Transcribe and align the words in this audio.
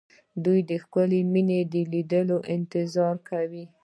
دوی 0.45 0.59
د 0.69 0.71
ښکلې 0.83 1.21
مينې 1.33 1.59
د 1.73 1.73
ليدو 1.91 2.37
انتظار 2.55 3.15
کاوه 3.27 3.63